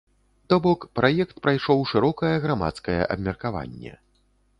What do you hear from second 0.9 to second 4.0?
праект прайшоў шырокае грамадскае абмеркаванне.